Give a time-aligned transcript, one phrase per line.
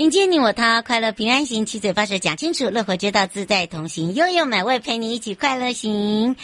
[0.00, 6.36] 迎接你我他，快乐平安行，七嘴八舌讲清楚，乐活街道自在同行，悠悠美味陪你一起快乐行。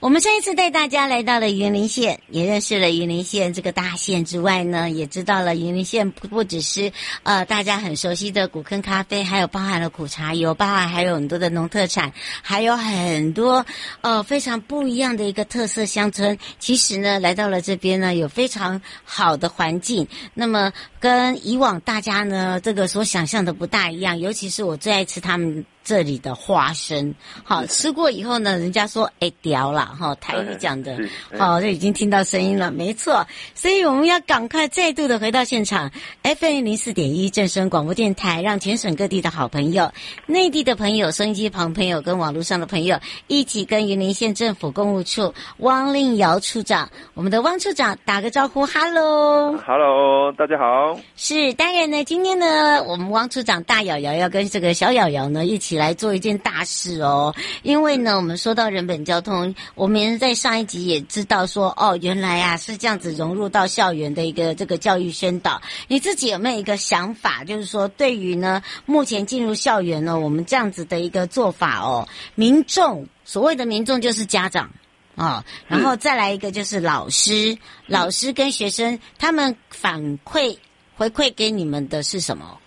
[0.00, 6.90] 我们上一次带大家来到了云林县，也认识了云林县这个大县之外呢，也知道了云林县不不只是
[7.22, 13.66] 呃大家很熟悉的古坑咖啡，还有包含了苦茶油，包含还有很多的农特产，还有很多
[14.00, 16.38] 呃非常不一样的一个特色乡村。
[16.58, 23.01] 其实呢，来到了这边呢，有非常好的环境，那么跟以往大家呢这个说。
[23.02, 27.14] 我想象的不大一样，尤其是我最爱吃他们这里的花生。
[27.44, 30.96] 好，吃过以后呢，人家说哎屌了哈，台语讲的，
[31.38, 33.26] 好，就已经听到声音了，没错。
[33.54, 35.90] 所以我们要赶快再度的回到现场
[36.22, 39.92] ，FM 零四点一正声广播电台，让全省各地的好朋友、
[40.26, 50.98] 内地的朋友、收音机旁朋友跟网络上的朋友一起跟云林县政府公务处汪令尧处长，我们的汪处长打个招呼，，Hello，Hello，，大家好。
[51.16, 57.34] 是，当然呢，今天呢，我们汪处长大瑶瑶要跟这个小瑶瑶呢一起来做一件大事哦。
[57.62, 65.60] 因为呢，我们说到人本交通，我们在上一集也知道说，哦，原来啊是这样子融入到校园的一个这个教育宣导。
[65.88, 74.70] 你自己有没有一个想法，就是说对于呢目前进入校园呢，我们这样子的一个做法哦，民众所谓的民众就是家长
[75.14, 77.56] 啊、哦，然后再来一个就是老师，
[77.86, 80.56] 老师跟学生他们反馈
[80.96, 82.58] 回馈给你们的是什么？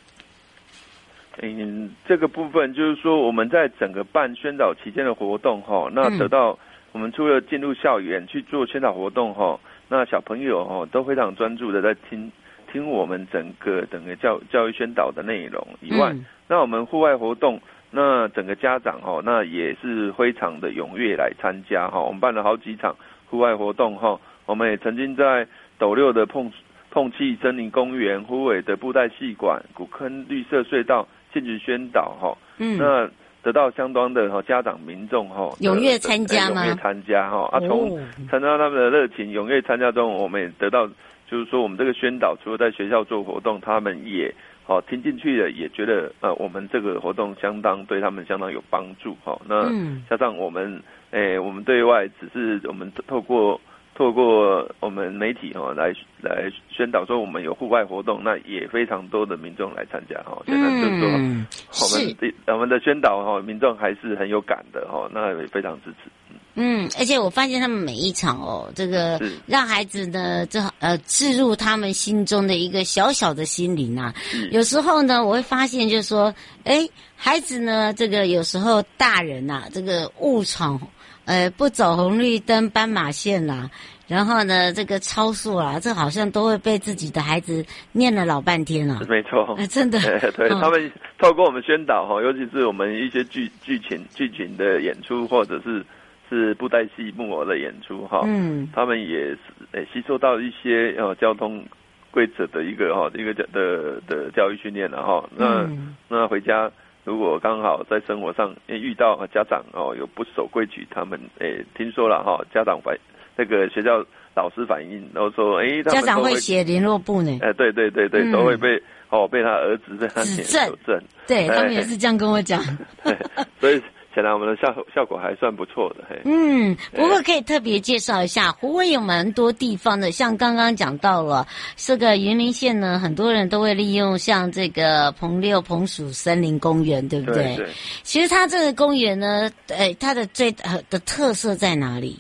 [1.42, 6.58] 嗯，这个部分就是说，我们在整个办宣导期间的活动哈，那得到
[6.94, 9.60] 我们除了进入校园去做宣导活动哈，
[9.90, 12.32] 那小朋友哈都非常专注的在听
[12.72, 16.16] 听我们整个整个教教育宣导的内容以外，
[16.48, 17.60] 那我们户外活动，
[17.92, 22.00] 那整个家长哈，那也是非常的踊跃来参加哈。
[22.00, 22.96] 我们办了好几场
[23.30, 25.46] 户外活动哈，我们也曾经在
[25.78, 26.50] 斗六的碰
[26.92, 31.06] 碰气森林公园、虎尾的布袋戏馆、古坑绿色隧道。
[31.36, 33.10] 进行宣导哈，嗯，那
[33.44, 36.64] 得到相当的哈家长民众哈踊跃参加吗？
[36.64, 40.88] 踊跃参加哈啊，从参加他们的热情，踊跃参加中，我们也得到
[41.30, 49.38] 就是说，我们这个宣导除了在学校做活动，他们也好听进去了，也觉得呃，我们这个活动相当对他们相当有帮助哈。
[49.46, 49.70] 那
[50.10, 50.82] 加上我们
[51.12, 53.60] 诶，我们对外只是我们透过。
[53.96, 60.38] 透过我们媒体哈来来宣导说我们有户外活动，那也非常多的民众来参加哈。
[60.46, 66.12] 现在就是说我们的我们的宣导哈，民众还是很有感的哈，那也非常支持。
[66.56, 74.14] 嗯，而且我发现他们每一场哦，这个让孩子呢，这呃置入他们心中的一个小小的心灵啊。
[74.52, 76.34] 有时候呢，我会发现就是说，
[76.66, 76.86] 哎，
[77.16, 80.78] 孩子呢，这个有时候大人呐，这个误闯。
[81.26, 83.68] 呃，不走红绿灯、斑马线啦，
[84.08, 89.02] 然后呢，这个超速啊，这好像都会被自己的孩子念了老半天了。
[89.10, 90.00] 没错，呃、真的。
[90.38, 95.84] 对，他们透过我们宣导哈，尤其是我们一些剧剧情剧情的演出，或者是
[96.30, 99.40] 是布袋戏木偶的演出哈，嗯，他们也是
[99.72, 101.64] 诶吸收到一些呃交通
[102.12, 105.28] 规则的一个哈一个的的，的教育训练了哈。
[105.36, 106.72] 那、嗯、那回家。
[107.04, 112.98] 如果刚好在生活上遇到家长哦有不守规矩，他们诶听说了哈，家长反
[113.36, 114.04] 那个学校
[114.34, 117.40] 老师反映，然后说诶，家长会写联络簿呢？
[117.42, 122.62] 哎，对对对对，嗯、都会被哦被他儿子在他面前指正，对他们也是这样跟我讲。
[123.04, 123.18] 对，
[123.60, 123.82] 所以
[124.14, 126.04] 显然我们的效效果还算不错的。
[126.10, 131.46] 嘿，嗯，不过可以特别介绍一下，湖尾有蛮多地方的，像刚刚讲到了
[131.76, 137.56] 这个云林县呢，很多人都会利用像这个彭六彭属森林公园，对不对？
[137.56, 137.68] 对，对。
[138.04, 140.52] 其实它这个公园呢，呃，它的最
[140.90, 142.18] 的特色在哪里？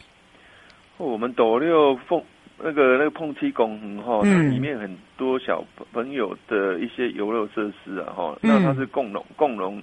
[0.97, 2.21] 我们斗六凤
[2.57, 9.81] 那个那个碰七公园哈，它里面很多小朋友的一些游乐设施啊哈，嗯、那它是共融共融。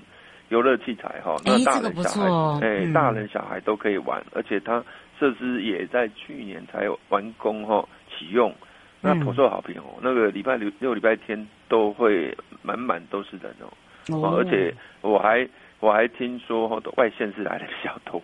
[0.48, 4.84] 游乐器材哈，那大人小孩，哎、欸，大人小孩都可以玩，嗯、而且它
[5.18, 8.54] 设施也在去年才有完工哈启用，
[9.00, 9.98] 那颇受好评哦。
[10.02, 13.72] 那个礼拜六六礼拜天都会满满都是人哦，
[14.14, 15.48] 哦，而且我还
[15.80, 18.20] 我还听说哈，外县市来的比较多，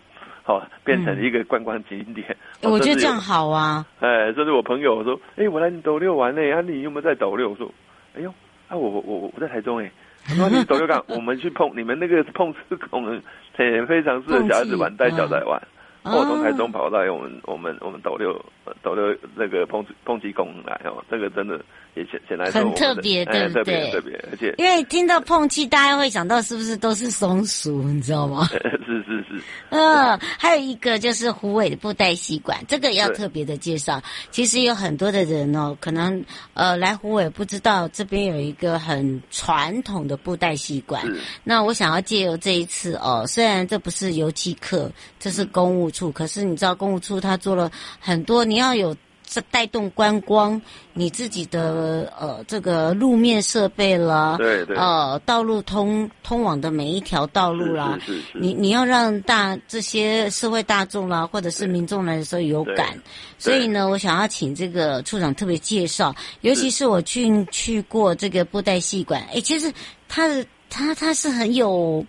[0.48, 2.34] 好变成一个观光景点。
[2.62, 3.84] 嗯、我觉得这样好啊。
[4.00, 7.50] 哎，甚至我朋友说，哎、欸，我来你斗六玩呢，啊，你有没有在斗六？
[7.50, 7.70] 我说，
[8.16, 8.30] 哎呦，
[8.68, 9.92] 啊，我我我我在台中哎。
[10.28, 15.60] 说你斗六港， 我们去碰你们那个碰瓷孔，很非常适合小孩子玩，带小孩玩。
[16.04, 18.32] 我从台中跑到我们我们我们斗六
[18.82, 21.54] 斗六那个碰碰瓷孔来哦，这个真的
[21.94, 22.08] 也。
[22.08, 23.90] 显显然很特别，对不对？
[23.90, 28.46] 特别，而且因为听到碰气，大家会想到是不是都是松鼠，你知道吗？
[28.46, 28.56] 是
[29.04, 29.42] 是是。
[29.68, 34.00] 嗯，还有一个就是虎尾的布袋戏馆，这个要特别的介绍。
[34.30, 36.24] 其实有很多的人哦，可能
[36.54, 41.04] 呃来虎尾不知道这边有一个很传统的布袋戏馆。
[41.44, 47.70] 那我想要借由这一次哦，虽然这不是游憩课，这是公务处，可是你知道公务处他做了
[48.00, 48.94] 很多，你要有。
[49.30, 50.58] 这带动观光，
[50.94, 62.98] 你自己的呃这个路面设备啦，对对，呃道路通通往的每一条道路啦，是是你你要让大这些社会大众啦，或者是民众来的时候有感，
[63.38, 69.70] 所以呢，我想要请这个处长特别介绍，尤其是我去去过这个布袋戏馆，哎，其实
[70.08, 72.02] 它的它它是很有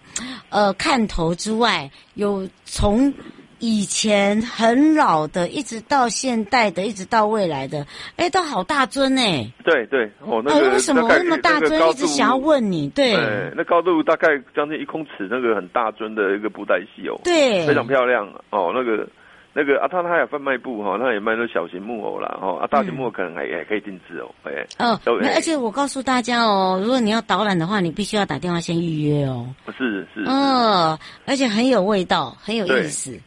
[0.48, 3.14] 呃看头之外，有从。
[3.60, 7.86] 以前很老的，一直到现代的，一直到未来的，
[8.16, 9.46] 哎，都好大尊哎。
[9.64, 11.90] 对对，哦，那个、哎、为什么那么大尊？
[11.90, 13.14] 一直想要问你，对。
[13.56, 17.20] 那高度大概将近一公尺，那个很大尊的一个布袋戏哦。
[17.24, 17.68] 对。
[17.68, 19.08] 非常漂亮哦，那个
[19.54, 24.66] 那个啊，他他有贩卖部哈，他也卖那小型木偶啦，哈啊，大型木偶可能还也可以定制哦，哎。
[24.78, 25.00] 哦，
[25.36, 29.48] 而且我告诉大家哦，如果你要导览的话，你必须要打电话先预约哦。
[29.78, 30.24] 是是。
[30.30, 33.20] 哦，而且很有味道，很有意思。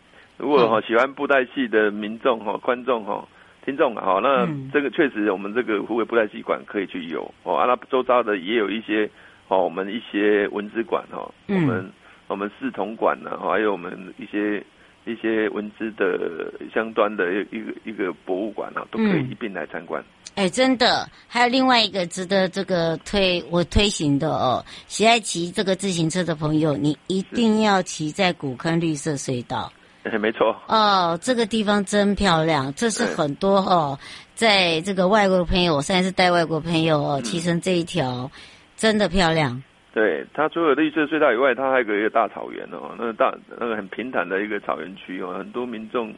[0.43, 3.25] 如果哈喜欢布袋戏的民众哈观众哈
[3.65, 9.09] 听众啊哈，那这个确实我们这个湖北布袋戏馆可以去游哦，啊那周遭的也有一些
[9.47, 11.89] 哦我们一些文资馆哈，我们
[12.27, 14.61] 我们视统馆呢，还有我们一些
[15.05, 20.03] 一些文资的相关的一个一个博物馆啊，都可以一并来参观。
[20.35, 29.71] 哎、欸，真的，还有另外一个值得这个推我推行的哦，喜爱骑这个自行车的朋友，你一定要骑在古坑绿色隧道。
[30.05, 30.57] 哎， 没错。
[30.67, 33.99] 哦，这个地方真漂亮，这是很多哦，
[34.35, 38.31] 在这个外国的朋友，我现在是带外国朋友哦，骑乘这一条，嗯、
[38.77, 39.63] 真的漂亮。
[39.95, 46.13] 对，它除了绿色隧道以外，它还有一个大草原哦，那个大那个很平坦的一个草原区哦，很多民众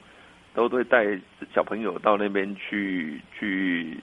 [0.55, 1.05] 都会带
[1.55, 3.99] 小朋友到那边去去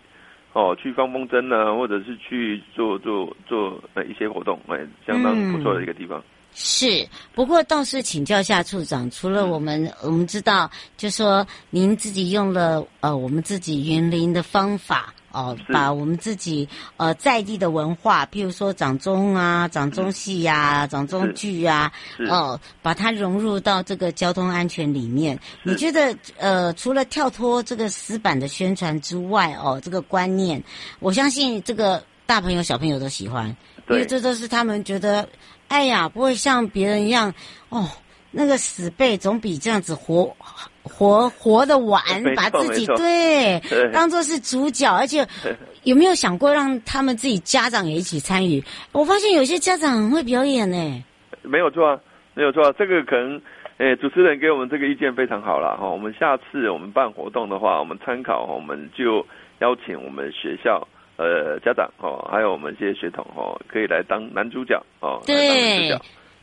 [0.53, 6.19] 哦，去放风筝呢，或者是去做做做呃一些活动，哎，相当不错的一个地方。
[6.19, 21.89] 嗯是，不过倒是请教下处长，除了我们、嗯、我们知道，就说您自己用了呃我们自己云林的方法哦、呃，把我们自己呃在地的文化，譬如说掌中啊、掌中戏呀、掌中剧啊，
[22.27, 25.39] 哦、呃，把它融入到这个交通安全里面。
[25.63, 30.61] 你觉得呃，除了跳脱这个死板的宣传之外，哦、呃，这个观念，
[30.99, 33.47] 我相信这个大朋友小朋友都喜欢，
[33.87, 35.25] 因为这都是他们觉得。
[35.71, 37.33] 哎呀，不会像别人一样
[37.69, 37.87] 哦，
[38.29, 40.25] 那个死背总比这样子活
[40.83, 42.03] 活活的玩，
[42.35, 45.25] 把自己对，对当做是主角，而且
[45.83, 48.61] 有没有想过让他们自己家长也一起参与？
[48.91, 51.03] 我发现有些家长很会表演呢。
[51.41, 51.99] 没有错啊，
[52.33, 53.41] 没有错啊，这个可能，
[53.77, 55.89] 诶，主持人给我们这个意见非常好了哈。
[55.89, 59.25] 我们下次我们办活动的话，我们参考，我们就
[59.59, 60.85] 邀请我们学校。
[61.21, 65.21] 呃，家长哦，还有我们这些学童哦，可以来当男主角哦。
[65.25, 65.91] 对，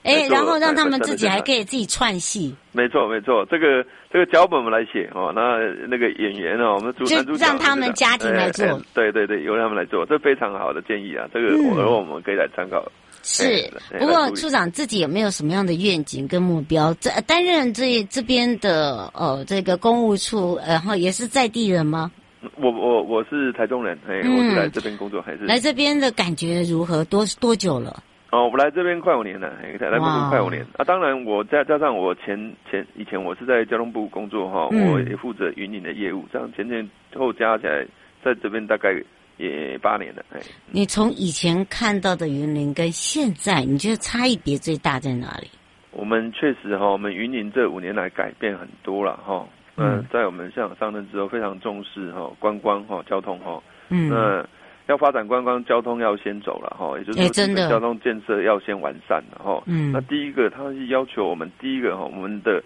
[0.05, 2.55] 哎，然后让他们自己还可以自己串戏。
[2.73, 5.59] 没错，没错，这个这个脚本我们来写哦，那
[5.89, 8.81] 那个演员哦，我们主男主角让他们家庭来做。
[8.95, 12.85] 对对对，由他们来做，这非常好的建议啊，这个我而我们可以来参考。
[13.25, 13.69] 是，
[13.99, 16.95] 不过处长自己有没有什么样的愿景跟目标？
[16.95, 22.11] 这担任这这边的呃这个公务处，然后也是在地人吗？
[22.57, 25.45] 我我我是台中人，哎，我是来这边工作还是？
[25.45, 27.05] 来这边的感觉如何？
[27.05, 28.03] 多多久了？
[28.31, 30.85] 哦，我来这边快五年了，哎来这边快五年啊。
[30.85, 32.37] 当然，我再加上我前
[32.71, 37.87] 前以前我是在交通部工作哈，嗯、我也负责云林的业务，这样前前后加起来，
[38.23, 38.91] 在这边大概
[39.39, 40.23] 也八年了。
[40.31, 40.41] 哎，
[40.71, 45.49] 你从以前看到的云林跟现在，你觉得差异别最大在哪里？
[45.91, 49.45] 我们确实哈，我们云林这五年来改变很多了哈。
[49.79, 53.63] 嗯，在我们上上任之后，非常重视哈观光哈交通哈。
[53.89, 54.09] 嗯。
[54.09, 54.47] 那
[54.89, 59.63] 要发展观光，交通要先走了哈，也就是说，真的交通建设要先完善了哈。
[59.67, 62.63] 嗯，那第一个，他是要求我们第一个哈，我们的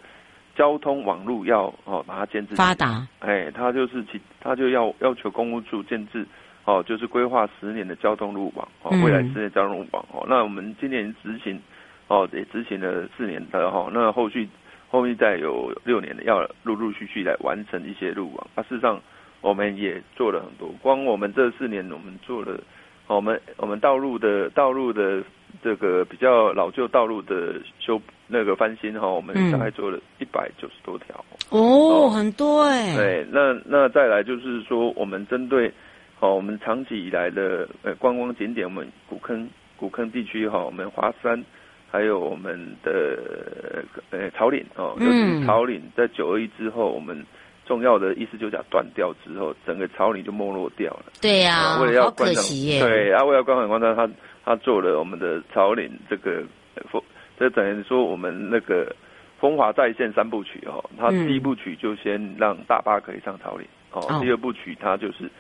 [0.55, 3.05] 交通网路要哦把它建置发达。
[3.19, 6.25] 哎，他就是其他就要要求公务处建置
[6.65, 10.25] 哦，就是规划十年的交通路网哦，未来十年交通路网哦。
[10.29, 11.61] 那我们今年执行
[12.07, 14.49] 哦，也执行了四年的哈，那后续
[14.93, 18.47] 后面再有六年的，要陆陆续续来完成一些路网。
[18.55, 19.01] 那事实上。
[19.43, 22.61] 我们也做了很多，光我们这四年，我们做了，
[23.09, 25.21] 我们我们道路的道路的
[25.61, 31.25] 这个比较老旧道路的修那个翻新哈，我们大概做了一百九十多条。
[31.51, 32.95] 嗯、哦，很多哎。
[32.97, 35.69] 对，那那再来就是说，我们针对，
[36.21, 41.45] 哦，我们长期以来的呃观光景点，我们古坑古坑地区哈，我们华山，
[41.93, 47.25] 还有我们的呃草岭哦，就是草岭在九二一之后我们。
[47.65, 51.05] 重要的一四九甲断掉之后，整个草岭就没落掉了。
[51.23, 52.45] 对呀、啊，为了要观赏，
[52.87, 54.13] 对，啊，为了观赏观察，他
[54.45, 56.43] 他做了我们的草岭这个
[56.91, 57.01] 风，
[57.39, 58.95] 这等于说我们那个
[59.39, 60.85] 风华再现三部曲哦。
[60.99, 65.31] 他第一部曲就先让大巴可以上草岭哦，嗯、第二部曲他就是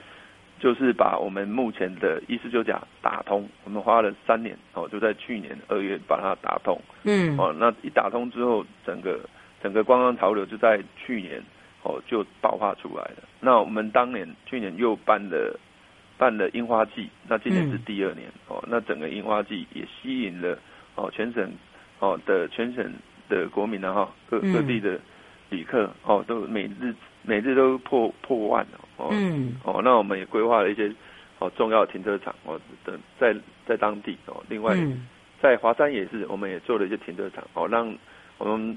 [0.62, 6.80] 就是把我们目前的一四九甲打通，我们花了三年哦，就在去年二月把它打通。
[7.02, 9.18] 嗯，哦，那一打通之后，整个
[9.60, 11.42] 整个观光潮流就在去年。
[11.84, 13.24] 哦，就爆发出来了。
[13.40, 15.58] 那我们当年去年又办了
[16.16, 18.64] 办了樱花季，那今年是第二年、嗯、哦。
[18.68, 20.56] 那整个樱花季也吸引了
[20.94, 21.52] 哦全省
[21.98, 22.88] 哦的全省
[23.28, 24.96] 的国民啊哈各各地的
[25.52, 26.92] 旅客哦都每日
[27.22, 28.66] 每日都破破万
[28.96, 29.08] 哦。
[29.12, 29.54] 嗯。
[29.62, 30.92] 哦，那我们也规划了一些
[31.38, 34.42] 哦重要的停车场哦等在在当地哦。
[34.48, 34.74] 另外
[35.40, 37.94] 在华山也是，我们也做了一些停车场哦，让
[38.38, 38.76] 我们。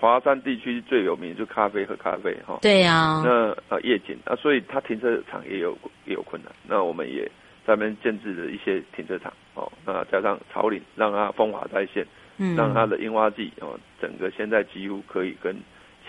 [0.00, 3.22] 华山地区最有名就咖啡和咖啡哈，对呀、啊。
[3.24, 6.52] 那啊夜景啊，所以它停车场也有也有困难。
[6.66, 7.22] 那我们也
[7.64, 12.04] 在那边建置了一些停车场哦，那加上草岭，让它风华再现，
[12.38, 15.54] 嗯，让它的樱花季哦，整个现在几乎可以跟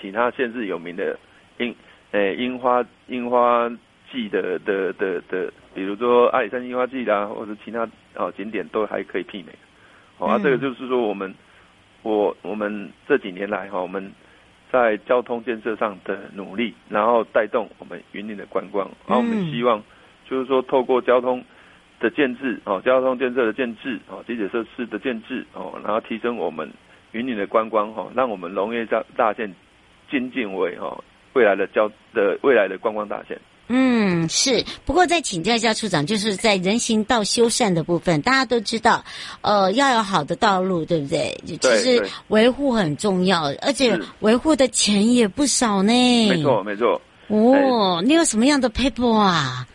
[0.02, 1.18] 其他县市有名的
[1.60, 1.76] 樱
[2.12, 3.70] 诶樱花樱花
[4.12, 9.54] 季的的的的，比如说阿里山樱花季啦，或者其他哦景点都还可以媲美。
[10.18, 11.34] 好、哦、啊，这个就是说我们。
[12.04, 14.12] 我我们这几年来哈，我们
[14.72, 19.80] 在交通建设上的努力，然后带动我们云林的观光，然后我们希望
[20.28, 21.46] 就是说透过交通
[22.00, 26.68] 的建制哦，交通建设的建制哦，基础设施的建制哦，然后提升我们
[27.12, 29.54] 云林的观光哈，让我们农业大大县
[30.12, 31.02] 精进为哈
[31.34, 33.40] 未来的交的未来的观光大县。
[33.74, 34.62] 嗯，是。
[34.86, 39.02] 不过再请教一下处长，就是在人行道修缮的部分，大家都知道，
[39.42, 41.34] 呃，要有好的道路，对不对？
[41.46, 45.94] 其实维护很重要，而且维护的钱也不少呢。
[46.30, 47.02] 没错，没错。
[47.28, 49.66] 哦，欸、你有什么样的 paper 啊？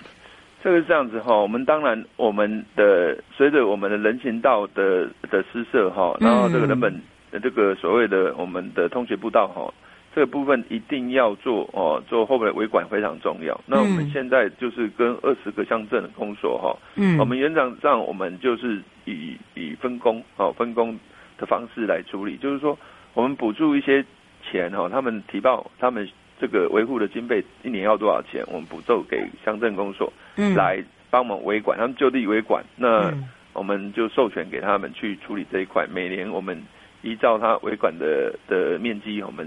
[0.63, 6.93] 这个是这样子哈，我们当然我们的随着我们的人行道的的施设哈，然后这个人本
[7.31, 9.73] 的这个所谓的我们的通学步道哈。
[10.17, 13.61] 这个部分一定要做哦，做后面的维管非常重要。
[13.67, 20.99] 那我们现在就是跟二十个乡镇的公所哈，嗯，我们园长上我们就是以以分工哦分工
[21.37, 22.79] 的方式来处理，就是说
[23.13, 24.03] 我们补助一些
[24.43, 26.09] 钱哈，他们提报他们
[26.41, 33.13] 这个维护的经费一年要多少钱，我们补助给乡镇公所，嗯，来帮忙维管，他们就地维管，那
[33.53, 35.87] 我们就授权给他们去处理这一块。
[35.87, 36.59] 每年我们
[37.03, 39.47] 依照他维管的的面积，我们。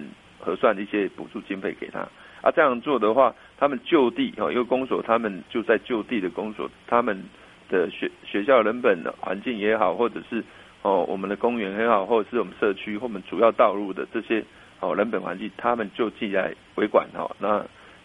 [0.49, 1.99] 核算一些补助经费给他
[2.41, 7.23] 啊，这样做的话，他们就地哦，因为公所他们就在就地的公所，他们
[7.69, 10.43] 的学学校人本的环境也好，或者是
[10.81, 14.43] 哦我们的公园也好，或者是我们社区或我们主要道路的这些
[14.79, 17.29] 哦人本环境，他们就进来维管哦。
[17.39, 17.63] 那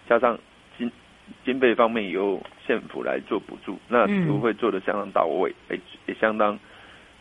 [0.08, 0.38] 加上
[0.76, 0.90] 经
[1.44, 6.58] 经费方面由县府来做补助，那都会做的相当到位，也也相当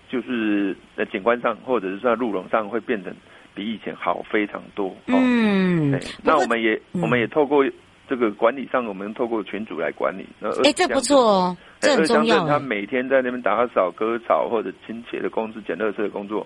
[0.10, 3.14] 就是在景观上或者是在路容上会变成。
[3.54, 4.88] 比以前好非常多。
[5.08, 7.66] 哦、嗯，对，那我们也、嗯、我们也透过
[8.08, 10.26] 这个管理上，我们透过群组来管理。
[10.42, 12.48] 哎、欸，这不错哦，这很重要。
[12.48, 16.46] 他每天在那边打扫、割草或者清洁的工作、捡垃圾的工作，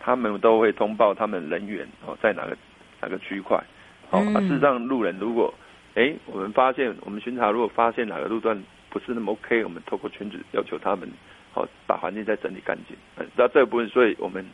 [0.00, 2.56] 他们都会通报他们人员哦在哪个
[3.00, 3.62] 哪个区块。
[4.10, 5.52] 好、哦，嗯啊、事实上路人如果
[5.94, 11.08] 哎，我们发现我们巡查如果发现哪个路段不是那么 OK，我们透过群组要求他们
[11.52, 12.96] 好把环境再整理干净。
[13.36, 14.44] 那这个部分，所以我们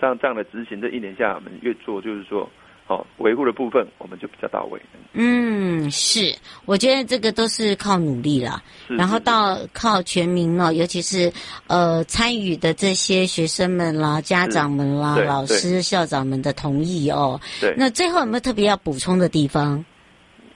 [0.00, 2.48] 像这样的执行，这一年下来，我们越做就是说。
[2.88, 4.80] 好，维护的部分我们就比较到位。
[5.12, 6.32] 嗯，是，
[6.66, 11.32] 我觉得这个都是靠努力了，然后到靠全民哦，尤其是
[11.66, 17.40] 呃参与的这些学生们啦、家长们啦、老师、校长们的同意哦。
[17.60, 17.74] 对。
[17.76, 19.84] 那最后有没有特别要补充的地方？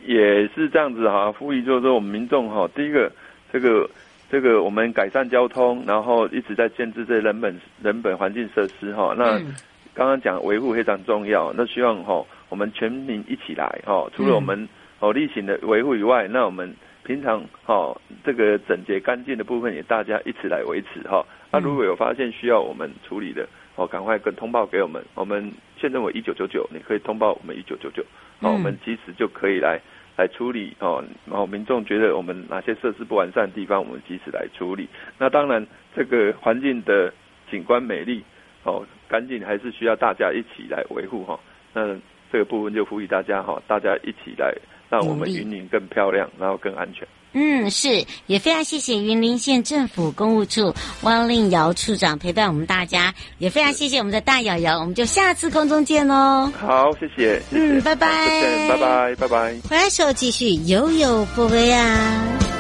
[0.07, 0.17] 也
[0.55, 3.11] 是这样子哈，呼吁就是说我们民众哈，第一个
[3.53, 3.91] 这个
[4.31, 9.39] 这个我们改善交通，然后一直在建置这些人本人本环境设施哈，那。
[9.39, 9.55] 嗯
[9.93, 14.67] 刚刚讲维护非常重要，那希望哈我们全民一起来哈，除了我们
[15.01, 16.73] 哦例行的维护以外，那我们
[17.03, 17.95] 平常哈
[18.25, 21.27] 这个整洁干净的部分也大家一起来维持哈。
[21.51, 28.03] 那如果有发现需要我们处理的哦，赶快跟通报给我们，我们县政府一九九九，你可以通报我们一九九九，
[28.39, 29.81] 那我们及时就可以来
[30.21, 31.03] 来处理哦。
[31.27, 34.89] 然后民众觉得我们哪些设施不完善的地方，我们及时来处理。
[35.19, 37.13] 那当然这个环境的
[37.51, 38.23] 景观美丽。
[38.63, 41.41] 哦，干净还是需要大家一起来维护哈。
[41.73, 41.97] 那
[42.31, 44.55] 这个部分就呼吁大家哈，大家一起来，
[44.91, 47.09] 让我们云林更漂亮，然后更安全。
[47.33, 56.51] 嗯，是，也非常谢谢云林县政府公务处汪令尧处长陪伴我们大家，也非常谢谢我们的大瑶瑶，我们就下次空中见喽。
[56.59, 59.55] 好，谢谢，谢谢嗯，拜拜，拜拜，拜拜。
[59.69, 62.60] 回来时候继续悠悠不为啊。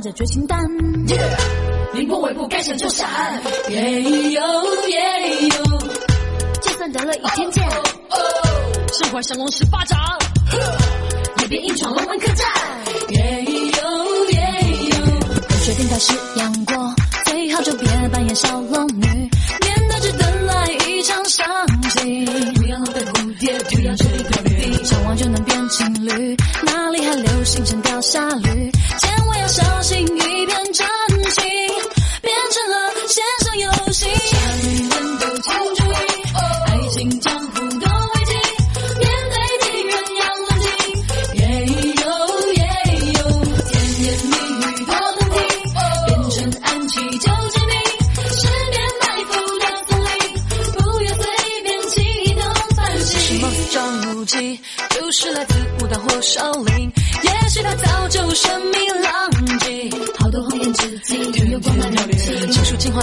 [0.00, 0.64] 着绝情丹。
[1.92, 3.08] 凌波微步该闪就闪，
[3.68, 4.40] 耶呦
[4.86, 5.78] 耶呦，
[6.62, 7.68] 就算得了倚天剑，
[8.92, 9.98] 身怀降龙十八掌，
[11.40, 12.46] 也别硬闯龙门客栈，
[13.08, 14.40] 耶呦耶
[14.90, 14.96] 呦，
[15.64, 16.94] 决定开始杨过，
[17.26, 18.86] 最好就别扮演小龙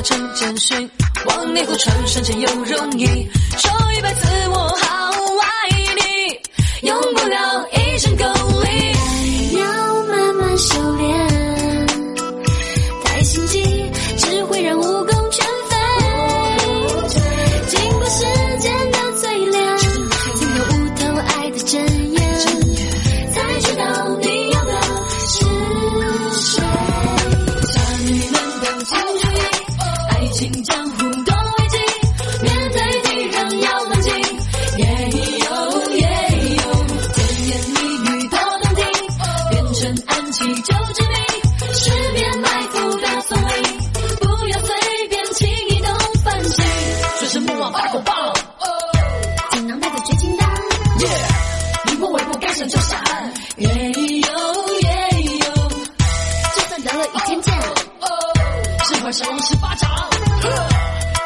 [0.07, 0.89] 情书进化成简讯，
[1.25, 3.27] 往内湖传，瞬间又容易
[59.59, 59.89] 发掌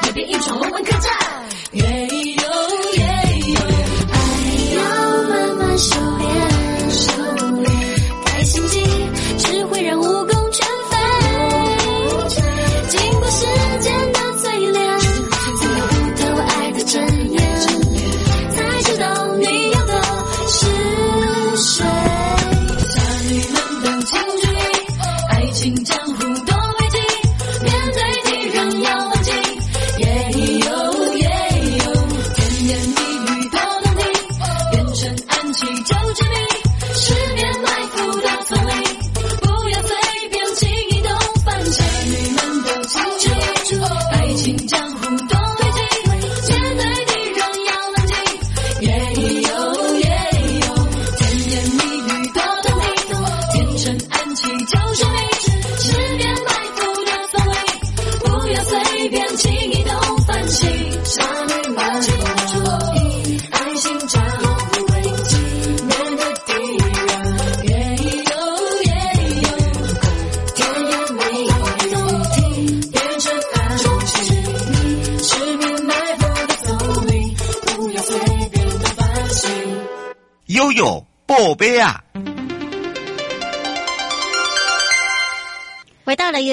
[0.05, 1.11] 也别硬闯龙门客栈。
[1.73, 2.07] 耶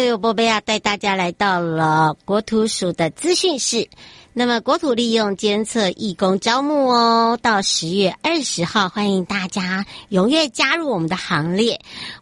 [0.09, 3.91] 六波贝亚，带大家来到了国土署的资讯室。
[4.33, 11.79] 那么，国土利用监测义工招募哦，到十月二十号，欢迎大家踊跃加入我们的行列。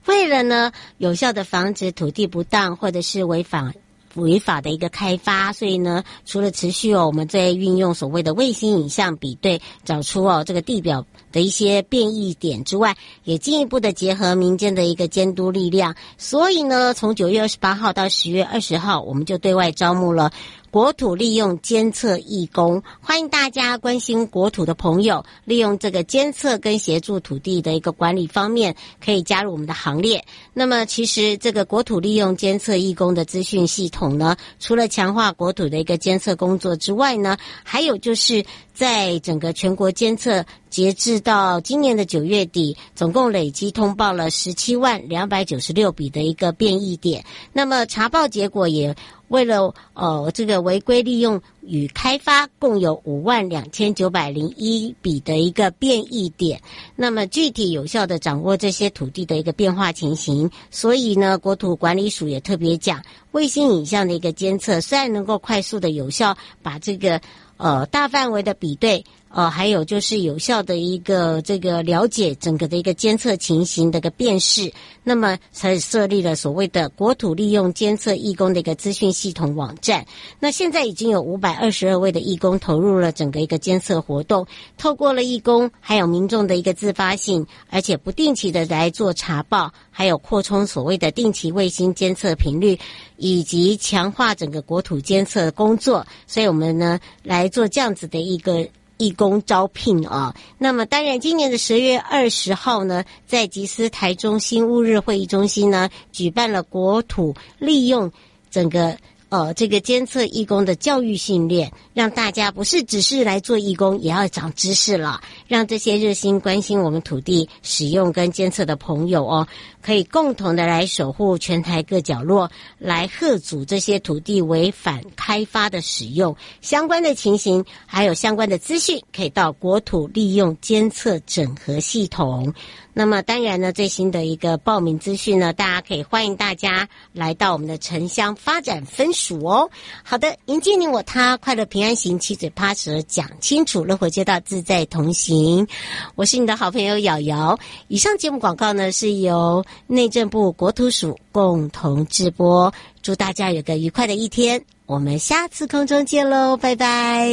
[0.07, 3.73] 为了呢，有效的防止土地不当或者是违反。
[4.17, 15.95] 违法的一个开发，所以呢，除了持续哦，我们在运用所谓的卫星影像比对，找出哦这个地表的一些变异点之外，也进一步的结合民间的一个监督力量。
[16.19, 20.33] 所以呢，从九月二十八号到十月二十号，我们就对外招募了。
[20.77, 30.23] 国土利用监测义工，欢迎大家关心国土的朋友，利用这个监测跟协助土地的一个管理方面，可以加入我们的行列。
[30.53, 47.25] 那么，其实这个国土利用监测义工的资讯系统呢，除了强化国土的一个监测工作之外呢，还有就是在整个全国监测，截至到今年的九月底，总共累计通报了十七万两百九十六笔的一个变异点。
[47.55, 48.95] 那么查报结果也。
[49.29, 56.61] 为了呃这个违规利用与开发，共有五万两千九百零一笔的一个变异点。
[56.95, 67.21] 那么具体有效的掌握这些土地的一个变化情形，所以呢，国土管理署也特别讲，卫星影像的一个监测，虽然能够快速的有效把这个
[67.57, 69.05] 呃大范围的比对。
[69.29, 74.73] 呃，还有就是有效的一个这个了解整个的一个监测情形的一个辨识，
[75.05, 80.07] 那么才设立了所谓的国土利用监测义工的一个资讯系统网站。
[80.41, 84.47] 那现在已经有五百二十二位的义工投入了整个一个监测活动，
[84.79, 92.79] 透过了义工还有民众的一个自发性，而且不定期的来做查报，还有扩充所谓的定期卫星监测频率，
[93.19, 96.07] 以及强化整个国土监测工作。
[96.27, 98.67] 所以我们呢来做这样子的一个。
[98.99, 108.11] 义工招聘啊，那么当然，今年的十月二十号呢，在吉思台中心乌日会议中心呢，举办了国土利用
[108.51, 108.97] 整个。
[109.29, 115.21] 呃，这个监测义工的教育训练，让大家不是只是来做义工，也要长知识了。
[115.49, 119.49] 让这些热心关心我们土地使用跟监测的朋友哦，
[119.83, 132.55] 可以共同的来守护全台各角落，来吓阻这些土地违反开发的使用相关的情形，还有相关的资讯，可以到国土利用监测整合系统。
[132.99, 139.69] 那么当然呢，最新的一个报名资讯呢，大家可以欢迎大家来到我们的城乡发展分署哦。
[140.03, 145.67] 好的，迎接你我他，快乐平安行，七嘴八舌讲清楚，乐活街道自在同行。
[146.15, 147.59] 我是你的好朋友瑶瑶。
[147.89, 152.73] 以上节目广告呢，是由内政部国土署共同制播。
[153.03, 157.29] 祝大家有个愉快的一天，我们下次空中见喽，拜拜。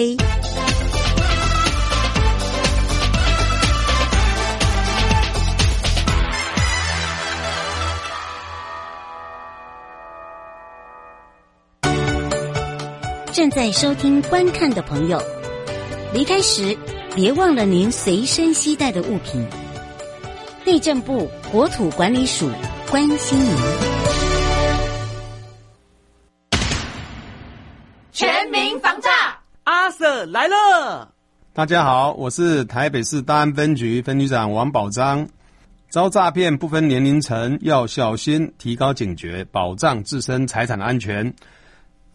[13.33, 15.19] 正在收听、观看的朋友，
[16.13, 16.77] 离开时
[17.15, 19.43] 别忘了您随身携带的物品。
[20.63, 22.47] 内政部国土管理署
[22.91, 23.55] 关心您。
[28.11, 29.09] 全民防诈，
[29.63, 31.11] 阿 Sir 来了！
[31.53, 35.27] 大家好，我是台北市大安分局分局长王宝章。
[35.89, 41.33] 遭诈骗不分年龄层，要小心，提高警觉，保障自身财产安全。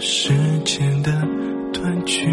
[0.00, 0.32] 时
[0.64, 1.12] 间的
[1.74, 2.26] 断句，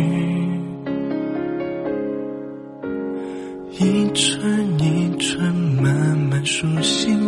[3.72, 7.20] 一寸一寸慢慢苏醒，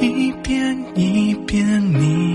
[0.00, 2.29] 一遍一遍你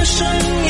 [0.00, 0.69] 的声音，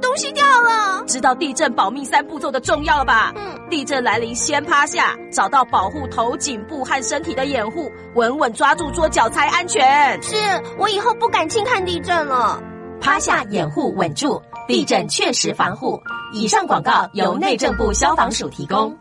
[0.00, 1.04] 东西掉了。
[1.06, 3.32] 知道地震保命三步骤的重要了吧？
[3.36, 3.58] 嗯。
[3.70, 10.22] 地震来临，先趴下，找到保护头、颈部和身体的掩护，稳稳抓住桌脚才安全。
[10.22, 10.36] 是，
[10.78, 12.62] 我以后不敢轻看地震了。
[13.00, 15.98] 趴下，掩护，稳住，地震确实防护。
[16.34, 18.94] 以上广告由内政部消防署提供。